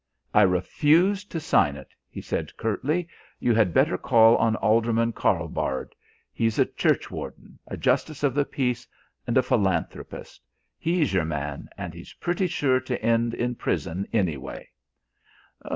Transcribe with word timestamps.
"I 0.33 0.41
refuse 0.41 1.23
to 1.25 1.39
sign 1.39 1.75
it," 1.75 1.89
he 2.09 2.21
said 2.21 2.57
curtly, 2.57 3.07
"you 3.39 3.53
had 3.53 3.71
better 3.71 3.99
call 3.99 4.35
on 4.37 4.55
Alderman 4.55 5.13
Karlbard; 5.13 5.93
he's 6.33 6.57
a 6.57 6.65
church 6.65 7.11
warden, 7.11 7.59
a 7.67 7.77
justice 7.77 8.23
of 8.23 8.33
the 8.33 8.43
peace 8.43 8.87
and 9.27 9.37
a 9.37 9.43
philanthropist. 9.43 10.41
He's 10.79 11.13
your 11.13 11.25
man 11.25 11.69
and 11.77 11.93
he's 11.93 12.13
pretty 12.13 12.47
sure 12.47 12.79
to 12.79 12.99
end 13.03 13.35
in 13.35 13.53
prison 13.53 14.07
anyway." 14.11 14.71